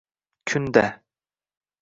Kunda… 0.45 1.01